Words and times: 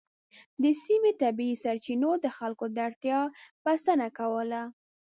د 0.61 0.65
سیمې 0.83 1.11
طبیعي 1.21 1.55
سرچینو 1.63 2.11
د 2.19 2.25
خلکو 2.37 2.65
د 2.75 2.77
اړتیا 2.87 3.19
بسنه 3.63 4.07
کوله. 4.17 4.61